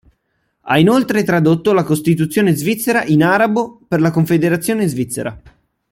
Ha 0.61 0.79
inoltre 0.79 1.23
tradotto 1.23 1.73
la 1.73 1.83
Costituzione 1.83 2.55
svizzera 2.55 3.03
in 3.05 3.21
arabo 3.23 3.79
per 3.87 4.01
la 4.01 4.09
Confederazione 4.09 4.87
svizzera. 4.87 5.39